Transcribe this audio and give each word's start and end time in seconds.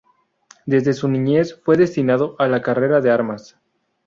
Desde 0.65 0.93
su 0.93 1.07
niñez 1.07 1.61
fue 1.63 1.77
destinado 1.77 2.35
a 2.39 2.47
la 2.47 2.63
carrera 2.63 3.01
de 3.01 3.11
armas. 3.11 3.57